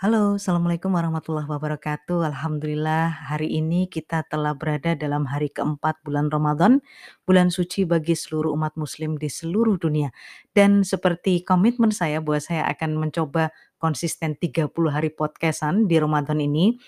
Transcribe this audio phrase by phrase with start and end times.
[0.00, 2.32] Halo, Assalamualaikum warahmatullahi wabarakatuh.
[2.32, 6.80] Alhamdulillah hari ini kita telah berada dalam hari keempat bulan Ramadan,
[7.28, 10.08] bulan suci bagi seluruh umat muslim di seluruh dunia.
[10.56, 16.80] Dan seperti komitmen saya bahwa saya akan mencoba konsisten 30 hari podcastan di Ramadan ini.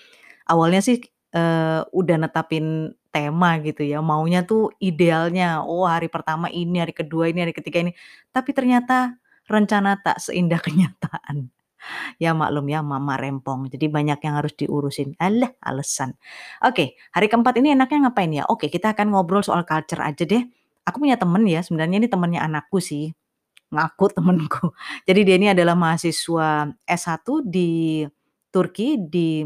[0.49, 0.97] Awalnya sih,
[1.37, 7.29] eee, udah netapin tema gitu ya, maunya tuh idealnya, oh hari pertama ini, hari kedua
[7.29, 7.93] ini, hari ketiga ini,
[8.33, 11.53] tapi ternyata rencana tak seindah kenyataan.
[12.21, 15.15] Ya maklum ya mama rempong, jadi banyak yang harus diurusin.
[15.19, 16.15] Alah, alasan.
[16.63, 18.43] Oke, hari keempat ini enaknya ngapain ya?
[18.49, 20.43] Oke, kita akan ngobrol soal culture aja deh.
[20.87, 23.11] Aku punya temen ya, sebenarnya ini temennya anakku sih,
[23.73, 24.71] ngaku temenku.
[25.07, 28.03] Jadi dia ini adalah mahasiswa S1 di
[28.53, 29.43] Turki, di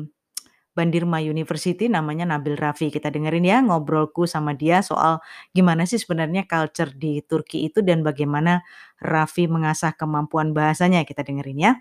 [0.77, 2.93] Bandirma University, namanya Nabil Raffi.
[2.93, 5.17] Kita dengerin ya ngobrolku sama dia soal
[5.49, 8.61] gimana sih sebenarnya culture di Turki itu dan bagaimana
[9.01, 11.01] Raffi mengasah kemampuan bahasanya.
[11.01, 11.73] Kita dengerin ya.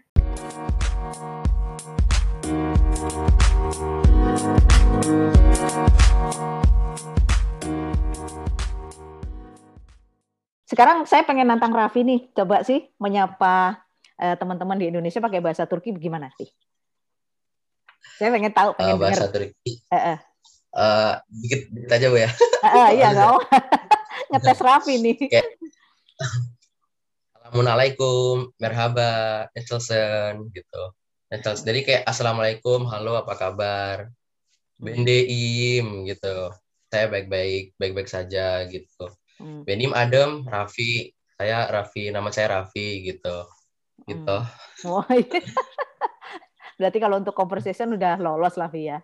[10.65, 13.85] Sekarang saya pengen nantang Raffi nih, coba sih menyapa
[14.19, 16.49] uh, teman-teman di Indonesia pakai bahasa Turki gimana sih?
[18.17, 19.53] Saya pengen tahu, pengen uh, bahasa denger.
[19.53, 19.73] Turki.
[19.91, 20.19] Uh, uh.
[20.77, 22.31] Uh, dikit, dikit aja bu ya.
[22.31, 23.33] Uh, uh, iya nggak
[24.33, 25.17] ngetes Raffi nih.
[25.29, 25.47] Kayak,
[27.47, 29.11] Assalamualaikum, merhaba,
[29.55, 30.83] Nelson gitu.
[31.31, 31.63] Nelson.
[31.63, 34.11] Jadi kayak Assalamualaikum, halo apa kabar?
[34.77, 36.53] Bendeim gitu.
[36.91, 39.15] Saya baik-baik, baik-baik saja gitu.
[39.39, 39.63] Hmm.
[39.63, 41.13] Benim Adem, Raffi.
[41.37, 43.47] Saya Raffi, nama saya Raffi gitu.
[44.05, 44.37] Gitu.
[44.85, 44.91] Hmm.
[44.91, 45.41] Oh, iya.
[46.77, 49.01] Berarti kalau untuk conversation udah lolos lah, Vi ya.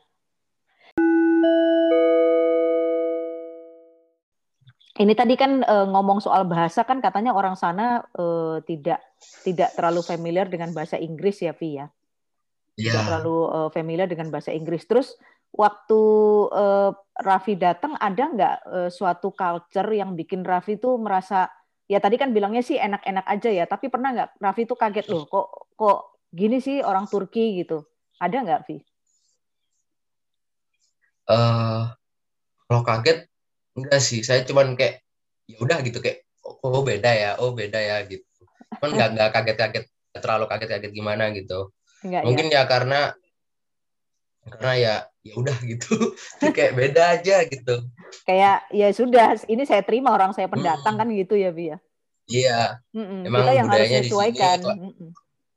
[4.92, 9.00] Ini tadi kan e, ngomong soal bahasa kan katanya orang sana e, tidak
[9.40, 11.88] tidak terlalu familiar dengan bahasa Inggris ya, Vi ya.
[12.76, 12.92] Yeah.
[12.92, 14.84] Tidak terlalu e, familiar dengan bahasa Inggris.
[14.84, 15.16] Terus
[15.52, 16.00] waktu
[16.48, 21.44] uh, Raffi datang ada nggak uh, suatu culture yang bikin Raffi tuh merasa
[21.84, 25.28] ya tadi kan bilangnya sih enak-enak aja ya tapi pernah nggak Raffi tuh kaget loh
[25.28, 27.84] kok kok gini sih orang Turki gitu.
[28.16, 28.76] Ada nggak Vi?
[31.28, 31.92] Uh,
[32.66, 33.28] kalau kaget
[33.76, 34.24] enggak sih.
[34.24, 35.04] Saya cuman kayak
[35.46, 36.24] ya udah gitu kayak
[36.64, 38.24] oh beda ya oh beda ya gitu.
[38.80, 39.84] Cuman nggak nggak kaget-kaget
[40.16, 41.70] terlalu kaget-kaget gimana gitu.
[42.02, 42.64] Enggak, mungkin ya.
[42.64, 43.00] ya karena
[44.42, 45.94] karena ya ya udah gitu.
[46.56, 47.86] Kayak beda aja gitu.
[48.26, 51.00] Kayak ya sudah ini saya terima orang saya pendatang hmm.
[51.00, 51.78] kan gitu ya Bi ya?
[52.30, 52.60] Iya.
[52.94, 53.26] Mm-mm.
[53.26, 55.10] emang kita yang harus sesuaikan di sini,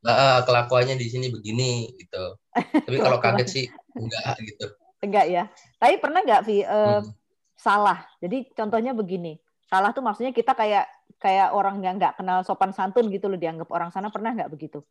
[0.05, 2.37] uh, kelakuannya di sini begini gitu.
[2.53, 3.65] Tapi kalau kaget sih
[3.97, 4.65] enggak gitu.
[5.01, 5.43] Enggak ya.
[5.81, 7.11] Tapi pernah nggak Vi uh, hmm.
[7.57, 8.05] salah?
[8.21, 9.35] Jadi contohnya begini
[9.65, 10.85] salah tuh maksudnya kita kayak
[11.17, 14.85] kayak orang yang nggak kenal sopan santun gitu loh dianggap orang sana pernah nggak begitu?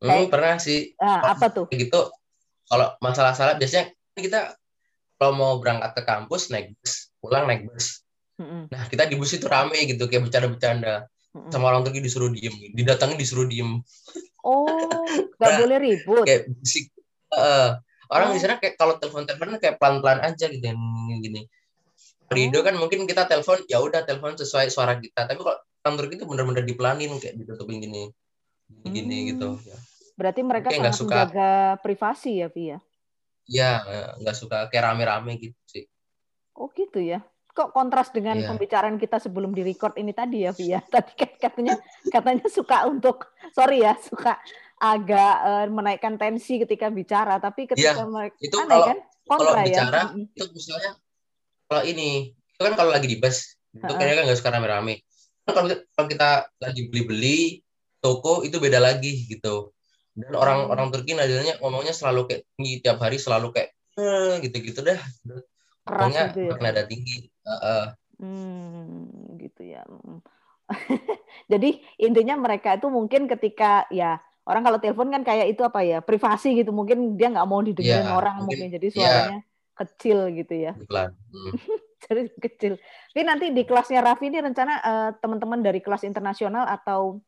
[0.00, 0.96] Hmm, kayak, pernah sih.
[0.96, 1.68] Uh, apa tuh?
[1.70, 2.10] gitu.
[2.64, 4.56] Kalau masalah salah biasanya kita
[5.20, 8.00] kalau mau berangkat ke kampus naik bus pulang naik bus.
[8.34, 8.66] Mm-hmm.
[8.66, 11.06] nah kita di bus itu rame gitu kayak bercanda-bercanda.
[11.50, 13.82] Sama orang tuh disuruh diem didatangi disuruh diem
[14.46, 14.66] oh
[15.38, 16.94] nggak nah, boleh ribut kayak bisik
[17.34, 17.78] uh,
[18.10, 18.34] orang oh.
[18.36, 20.64] di sana kayak kalau telepon telepon kayak pelan pelan aja gitu
[21.20, 21.42] gini
[22.30, 22.62] Rido oh.
[22.64, 26.64] kan mungkin kita telepon ya udah telepon sesuai suara kita tapi kalau kantor itu bener-bener
[26.64, 28.08] dipelanin kayak ditutupin gini
[28.88, 29.28] gini hmm.
[29.36, 29.76] gitu ya
[30.14, 31.52] Berarti mereka Oke, sangat suka, menjaga
[31.82, 32.78] privasi ya, Vi ya?
[34.22, 35.84] Nggak suka kayak rame-rame gitu sih.
[36.54, 37.26] Oh gitu ya.
[37.54, 38.50] Kok kontras dengan ya.
[38.50, 40.82] pembicaraan kita sebelum di record ini tadi ya, Vi ya?
[40.94, 41.74] Tadi kan katanya
[42.10, 44.34] katanya suka untuk sorry ya, suka
[44.82, 48.98] agak uh, menaikkan tensi ketika bicara, tapi ketika ya, mereka itu aneh, kalau, kan?
[49.24, 49.64] Kontra kalau ya?
[49.70, 50.90] bicara itu misalnya
[51.70, 54.94] kalau ini itu kan kalau lagi di bus itu kayaknya kan nggak suka rame-rame.
[55.44, 57.62] Kalau, kalau kita lagi beli-beli
[58.02, 59.74] toko itu beda lagi gitu
[60.14, 60.72] dan orang hmm.
[60.72, 65.00] orang Turki nadanya ngomongnya selalu kayak tinggi tiap hari selalu kayak eh, gitu-gitu dah
[65.90, 66.56] ngomongnya gitu ya?
[66.62, 67.84] nada tinggi uh, uh.
[68.20, 69.10] Hmm,
[69.42, 69.82] gitu ya
[71.52, 75.98] jadi intinya mereka itu mungkin ketika ya orang kalau telepon kan kayak itu apa ya
[76.00, 78.94] privasi gitu mungkin dia nggak mau didengarin ya, orang mungkin, mungkin jadi iya.
[78.96, 79.76] suaranya ya.
[79.84, 81.52] kecil gitu ya hmm.
[82.08, 82.72] jadi kecil
[83.12, 87.20] tapi nanti di kelasnya Raffi ini rencana uh, teman-teman dari kelas internasional atau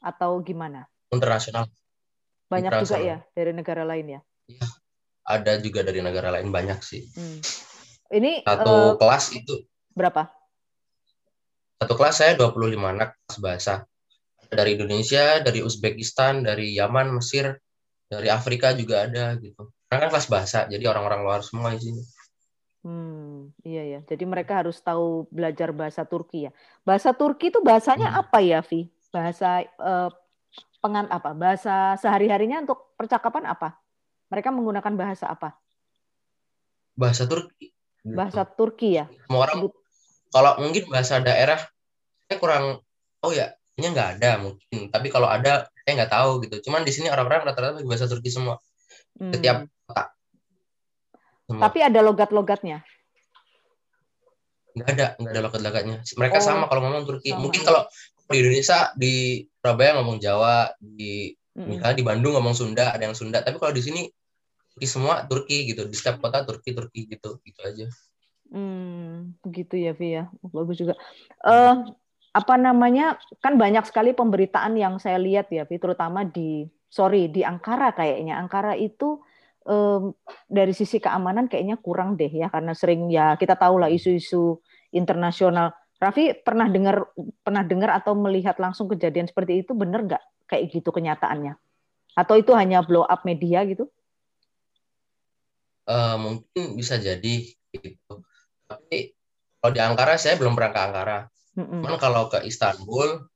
[0.00, 1.68] atau gimana internasional
[2.54, 4.20] banyak juga ya dari negara lain ya?
[4.46, 4.66] Iya,
[5.24, 7.02] ada juga dari negara lain banyak sih.
[7.16, 7.40] Hmm.
[8.14, 10.30] Ini satu uh, kelas itu berapa?
[11.82, 13.74] Satu kelas saya 25 anak kelas bahasa.
[14.46, 17.58] Dari Indonesia, dari Uzbekistan, dari Yaman, Mesir,
[18.06, 19.74] dari Afrika juga ada gitu.
[19.90, 22.02] Karena kan kelas bahasa, jadi orang-orang luar semua di sini.
[22.86, 24.00] Hmm, iya ya.
[24.06, 26.52] Jadi mereka harus tahu belajar bahasa Turki ya.
[26.86, 28.20] Bahasa Turki itu bahasanya hmm.
[28.22, 28.86] apa ya, Vi?
[29.10, 30.12] Bahasa uh,
[30.78, 33.74] pengan apa bahasa sehari-harinya untuk percakapan apa?
[34.30, 35.58] Mereka menggunakan bahasa apa?
[36.94, 37.73] Bahasa Turki.
[38.04, 39.08] Bahasa Turki ya.
[39.24, 39.72] Semua orang
[40.34, 41.62] kalau mungkin bahasa daerah
[42.26, 42.82] saya kurang
[43.22, 44.90] oh ya ini nggak ada mungkin.
[44.92, 46.68] Tapi kalau ada saya nggak tahu gitu.
[46.68, 48.60] Cuman di sini orang-orang rata-rata bahasa Turki semua.
[49.14, 49.30] Hmm.
[49.30, 50.04] setiap kota.
[51.46, 52.82] Tapi ada logat-logatnya?
[54.74, 55.96] Nggak ada nggak ada logat-logatnya.
[56.18, 57.30] Mereka oh, sama kalau ngomong Turki.
[57.30, 57.40] Sama.
[57.46, 57.86] mungkin kalau
[58.26, 61.66] di Indonesia di Surabaya ngomong Jawa di mm-hmm.
[61.68, 63.44] misalnya di Bandung ngomong Sunda ada yang Sunda.
[63.44, 64.02] Tapi kalau di sini
[64.74, 65.86] Turki semua Turki gitu.
[65.86, 67.38] Di setiap kota Turki Turki gitu.
[67.46, 67.86] Gitu aja.
[68.50, 70.98] Hmm begitu ya Vi ya bagus juga.
[71.46, 71.94] Uh,
[72.34, 73.14] apa namanya?
[73.38, 78.34] Kan banyak sekali pemberitaan yang saya lihat ya Vi terutama di sorry di Ankara kayaknya.
[78.34, 79.22] Ankara itu
[79.62, 80.10] um,
[80.50, 84.58] dari sisi keamanan kayaknya kurang deh ya karena sering ya kita tahu lah isu-isu
[84.90, 85.70] internasional.
[86.02, 87.06] Raffi pernah dengar
[87.46, 89.72] pernah dengar atau melihat langsung kejadian seperti itu?
[89.72, 91.54] Benar nggak kayak gitu kenyataannya?
[92.18, 93.90] Atau itu hanya blow up media gitu?
[95.84, 97.44] Uh, mungkin bisa jadi
[97.76, 98.14] gitu.
[98.64, 99.12] Tapi
[99.60, 101.18] kalau di Ankara saya belum pernah ke Ankara.
[101.54, 101.80] Mm-hmm.
[101.84, 103.28] Cuman kalau ke Istanbul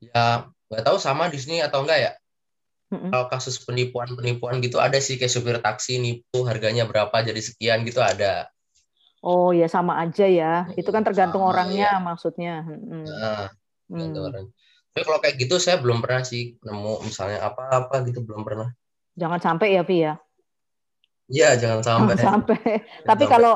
[0.00, 2.12] ya nggak tahu sama di sini atau enggak ya.
[2.90, 3.10] Mm-hmm.
[3.12, 8.00] Kalau kasus penipuan-penipuan gitu ada sih kayak supir taksi nipu harganya berapa jadi sekian gitu
[8.00, 8.48] ada.
[9.20, 10.72] Oh ya sama aja ya.
[10.74, 12.00] Itu kan tergantung sama, orangnya ya.
[12.00, 12.54] maksudnya.
[12.64, 13.04] Hmm.
[13.04, 13.46] Nah,
[13.92, 14.16] hmm.
[14.16, 14.46] orang.
[14.90, 18.72] Tapi kalau kayak gitu saya belum pernah sih nemu misalnya apa-apa gitu belum pernah.
[19.14, 20.16] Jangan sampai ya, Pi ya.
[21.30, 22.14] Iya, jangan sampai.
[22.18, 22.62] Jangan sampai.
[23.06, 23.54] Tapi kalau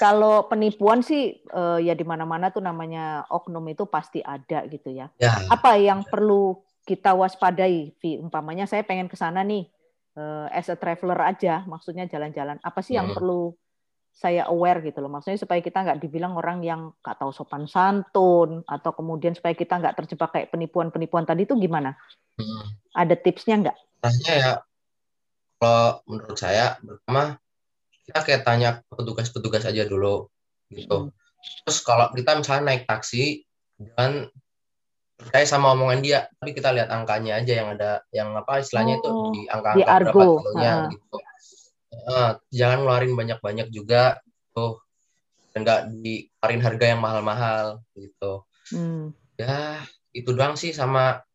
[0.00, 5.12] kalau penipuan sih uh, ya di mana-mana tuh namanya oknum itu pasti ada gitu ya.
[5.20, 5.32] ya.
[5.48, 7.92] Apa yang perlu kita waspadai?
[8.20, 9.68] Umpamanya saya pengen ke sana nih
[10.16, 12.60] uh, as a traveler aja, maksudnya jalan-jalan.
[12.60, 13.16] Apa sih yang hmm.
[13.16, 13.52] perlu
[14.16, 15.12] saya aware gitu loh.
[15.12, 19.76] Maksudnya supaya kita nggak dibilang orang yang nggak tahu sopan santun atau kemudian supaya kita
[19.76, 21.92] nggak terjebak kayak penipuan-penipuan tadi itu gimana?
[22.40, 22.64] Hmm.
[22.96, 23.76] Ada tipsnya nggak?
[24.00, 24.52] Tipsnya ya
[25.56, 27.40] kalau menurut saya pertama
[28.06, 30.30] kita kayak tanya petugas-petugas aja dulu
[30.70, 31.10] gitu.
[31.10, 31.12] Hmm.
[31.66, 33.42] Terus kalau kita misalnya naik taksi
[33.96, 34.30] dan
[35.16, 39.00] percaya sama omongan dia, tapi kita lihat angkanya aja yang ada yang apa istilahnya oh,
[39.00, 41.16] itu di angka-angka berapa kilonya gitu
[42.04, 44.20] uh, jangan ngeluarin banyak-banyak juga
[44.52, 44.80] tuh
[45.52, 47.64] dan nggak dikeluarin harga yang mahal-mahal
[47.96, 48.44] gitu
[48.76, 49.16] hmm.
[49.40, 49.80] ya
[50.12, 51.25] itu doang sih sama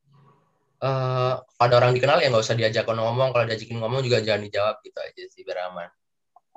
[0.82, 4.76] uh, ada orang dikenal ya nggak usah diajak ngomong kalau diajakin ngomong juga jangan dijawab
[4.82, 5.90] gitu aja sih biar aman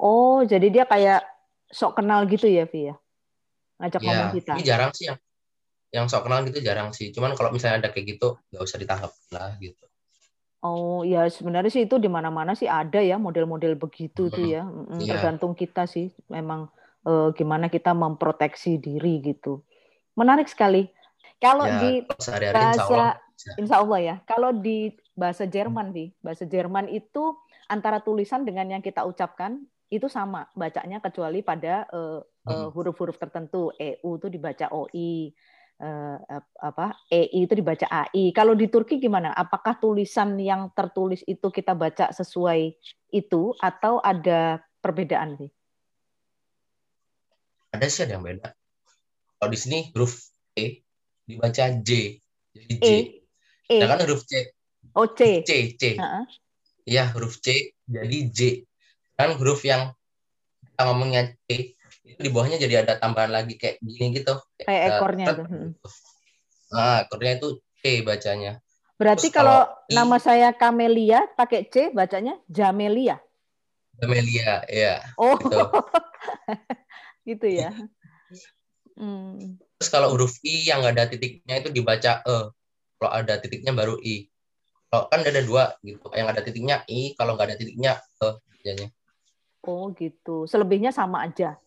[0.00, 1.22] oh jadi dia kayak
[1.70, 2.94] sok kenal gitu ya Vi ya
[3.78, 5.18] ngajak ya, ngomong kita ini jarang sih yang
[5.94, 9.12] yang sok kenal gitu jarang sih cuman kalau misalnya ada kayak gitu nggak usah ditangkap
[9.30, 9.84] lah gitu
[10.64, 14.64] Oh ya sebenarnya sih itu di mana-mana sih ada ya model-model begitu tuh ya.
[14.96, 15.12] Yeah.
[15.12, 16.72] Tergantung kita sih memang
[17.04, 19.60] eh, gimana kita memproteksi diri gitu.
[20.16, 20.88] Menarik sekali.
[21.36, 21.92] Kalau ya, di
[22.48, 23.20] bahasa
[23.58, 24.16] insya Allah, ya.
[24.24, 27.34] Kalau di bahasa Jerman nih, bahasa Jerman itu
[27.68, 32.20] antara tulisan dengan yang kita ucapkan itu sama bacanya kecuali pada uh,
[32.50, 33.70] uh, huruf-huruf tertentu.
[33.78, 35.30] EU itu dibaca OI,
[35.80, 36.18] uh,
[36.58, 38.34] apa EI itu dibaca AI.
[38.34, 39.30] Kalau di Turki gimana?
[39.34, 42.74] Apakah tulisan yang tertulis itu kita baca sesuai
[43.14, 45.50] itu atau ada perbedaan sih?
[47.74, 48.54] Ada sih ada yang beda.
[49.38, 50.86] Kalau di sini huruf E
[51.26, 51.90] dibaca J,
[52.54, 52.86] jadi J.
[52.86, 53.23] E.
[53.68, 54.52] kan huruf C.
[54.92, 55.42] Oh C.
[55.44, 55.96] C C.
[55.96, 57.06] Uh -uh.
[57.16, 58.64] huruf C jadi J.
[59.14, 59.94] Kan huruf yang
[60.74, 64.82] kita ngomongnya C itu di bawahnya jadi ada tambahan lagi kayak gini gitu kayak, kayak
[65.00, 65.88] ekornya tuh gitu.
[66.70, 67.48] nah ekornya itu
[67.80, 68.52] C bacanya
[69.00, 73.18] berarti Terus kalau, kalau nama saya Camelia pakai C bacanya Jamelia
[73.96, 75.58] Jamelia ya oh gitu,
[77.34, 77.70] gitu ya
[79.00, 79.58] hmm.
[79.80, 82.36] Terus kalau huruf I yang nggak ada titiknya itu dibaca E.
[82.98, 84.26] Kalau ada titiknya baru I.
[84.88, 86.06] Kalau kan ada dua gitu.
[86.14, 88.28] Yang ada titiknya I, kalau nggak ada titiknya E.
[88.64, 88.88] Jadinya.
[89.64, 90.44] Oh gitu.
[90.48, 91.58] Selebihnya sama aja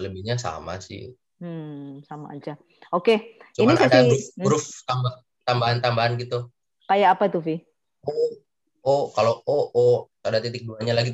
[0.00, 1.12] lebihnya sama sih.
[1.40, 2.56] Hmm, sama aja.
[2.92, 3.40] Oke.
[3.56, 3.88] Cuman ini sesi...
[3.88, 4.42] ada huruf, hmm.
[4.44, 5.12] huruf tambah,
[5.44, 6.38] tambahan-tambahan gitu.
[6.88, 7.56] Kayak apa tuh, Vi?
[8.06, 8.12] O,
[8.86, 9.84] O, kalau O, O,
[10.24, 11.12] ada titik duanya lagi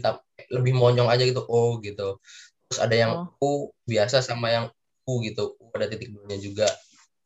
[0.52, 2.20] lebih monyong aja gitu, O gitu.
[2.68, 3.42] Terus ada yang oh.
[3.42, 3.50] U
[3.88, 4.64] biasa sama yang
[5.08, 6.68] U gitu, U ada titik duanya juga.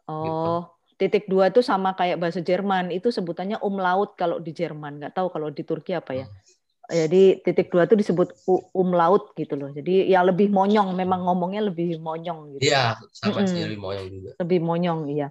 [0.07, 0.53] Oh, gitu.
[0.97, 5.01] Titik dua tuh sama kayak bahasa Jerman, itu sebutannya umlaut kalau di Jerman.
[5.01, 6.27] Nggak tahu kalau di Turki apa ya.
[6.27, 6.45] Hmm.
[6.87, 9.75] Jadi titik dua itu disebut umlaut gitu loh.
[9.75, 12.71] Jadi yang lebih monyong, memang ngomongnya lebih monyong gitu.
[12.71, 14.31] Iya, sama sih lebih monyong juga.
[14.39, 15.29] Lebih monyong, iya.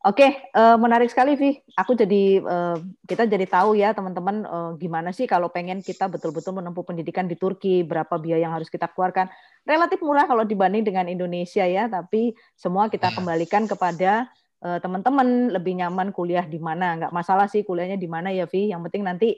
[0.00, 1.60] Oke, uh, menarik sekali, Vi.
[1.76, 6.56] Aku jadi uh, kita jadi tahu ya teman-teman uh, gimana sih kalau pengen kita betul-betul
[6.56, 9.28] menempuh pendidikan di Turki, berapa biaya yang harus kita keluarkan.
[9.64, 13.16] Relatif murah kalau dibanding dengan Indonesia ya, tapi semua kita iya.
[13.16, 17.00] kembalikan kepada teman-teman lebih nyaman kuliah di mana.
[17.00, 18.68] Nggak masalah sih kuliahnya di mana ya, Vi.
[18.68, 19.28] Yang penting nanti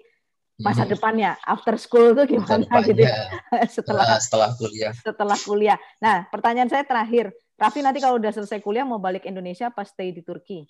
[0.61, 0.93] masa hmm.
[0.95, 3.31] depannya after school tuh gimana gitu ya.
[3.75, 4.93] setelah setelah kuliah.
[4.95, 5.79] Setelah kuliah.
[5.99, 10.11] Nah, pertanyaan saya terakhir, Raffi nanti kalau udah selesai kuliah mau balik Indonesia apa stay
[10.11, 10.67] di Turki?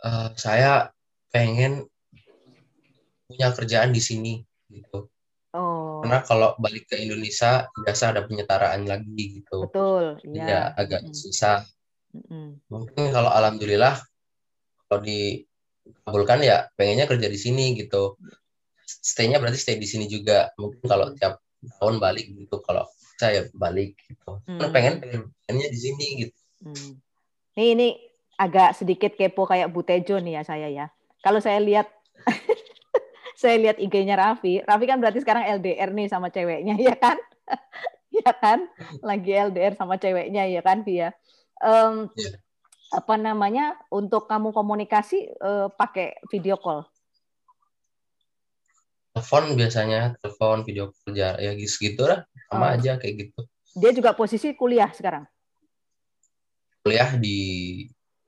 [0.00, 0.88] Uh, saya
[1.28, 1.84] pengen
[3.28, 4.40] punya kerjaan di sini
[4.72, 5.06] gitu.
[5.50, 6.00] Oh.
[6.00, 9.66] Karena kalau balik ke Indonesia biasa ada penyetaraan lagi gitu.
[9.68, 10.18] Betul.
[10.24, 10.46] Iya.
[10.46, 11.14] Ya, agak hmm.
[11.14, 11.62] susah.
[12.70, 13.98] Mungkin kalau alhamdulillah
[14.86, 18.18] kalau dikabulkan ya pengennya kerja di sini gitu.
[18.84, 20.50] Stay-nya berarti stay di sini juga.
[20.58, 21.38] Mungkin kalau tiap
[21.78, 22.58] tahun balik gitu.
[22.62, 22.86] Kalau
[23.20, 24.42] saya balik gitu.
[24.50, 24.72] Hmm.
[24.74, 25.04] Pengen
[25.46, 26.38] pengennya di sini gitu.
[26.66, 26.90] Hmm.
[27.54, 27.88] Nih ini
[28.40, 30.86] agak sedikit kepo kayak Bu Tejo nih ya saya ya.
[31.20, 31.86] Kalau saya lihat
[33.40, 37.16] saya lihat IG-nya Raffi, Raffi kan berarti sekarang LDR nih sama ceweknya, ya kan?
[38.12, 38.68] ya kan?
[39.00, 41.16] Lagi LDR sama ceweknya, ya kan, Via?
[41.60, 42.40] Um, yeah.
[42.90, 43.78] Apa namanya?
[43.92, 46.88] Untuk kamu komunikasi uh, pakai video call?
[49.14, 52.74] Telepon biasanya, telepon, video call, ya gitu lah, sama oh.
[52.74, 53.40] aja kayak gitu.
[53.78, 55.26] Dia juga posisi kuliah sekarang?
[56.82, 57.38] Kuliah di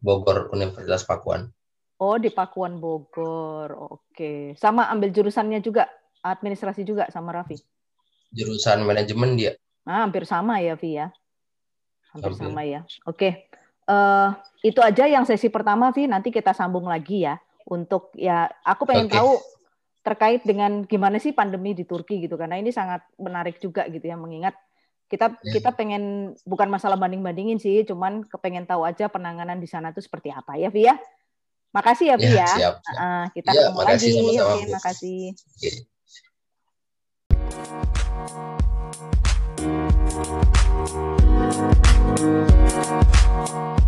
[0.03, 1.49] Bogor Universitas Pakuan.
[2.03, 3.71] Oh, di Pakuan Bogor.
[3.79, 4.59] Oke.
[4.59, 5.87] Sama ambil jurusannya juga,
[6.23, 7.59] administrasi juga sama Raffi.
[8.35, 9.55] Jurusan manajemen dia.
[9.87, 11.15] Ah, hampir sama ya, Vi ya.
[12.12, 12.85] Hampir, sama ya.
[13.09, 13.49] Oke.
[13.88, 16.07] Uh, itu aja yang sesi pertama, Vi.
[16.07, 17.40] Nanti kita sambung lagi ya.
[17.66, 19.19] Untuk ya, aku pengen okay.
[19.19, 19.40] tahu
[20.02, 24.19] terkait dengan gimana sih pandemi di Turki gitu karena ini sangat menarik juga gitu ya
[24.19, 24.50] mengingat
[25.07, 25.54] kita yeah.
[25.54, 30.02] kita pengen bukan masalah banding bandingin sih cuman kepengen tahu aja penanganan di sana tuh
[30.02, 30.99] seperti apa ya Vi ya
[31.73, 32.45] Makasih ya, Bi ya.
[32.45, 33.00] Siap, siap.
[33.00, 34.12] Uh, kita ya, ketemu makasih, lagi.
[34.12, 35.33] Sama-sama, Oke, makasih.
[40.52, 40.61] Okay.
[40.85, 41.21] Thank
[43.79, 43.82] you.